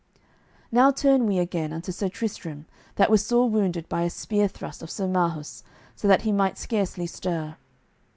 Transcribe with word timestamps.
Now 0.71 0.89
turn 0.89 1.27
we 1.27 1.37
again 1.37 1.71
unto 1.71 1.91
Sir 1.91 2.09
Tristram, 2.09 2.65
that 2.95 3.11
was 3.11 3.23
sore 3.23 3.47
wounded 3.47 3.87
by 3.87 4.01
a 4.01 4.09
spear 4.09 4.47
thrust 4.47 4.81
of 4.81 4.89
Sir 4.89 5.07
Marhaus 5.07 5.61
so 5.95 6.07
that 6.07 6.23
he 6.23 6.31
might 6.31 6.57
scarcely 6.57 7.05
stir. 7.05 7.55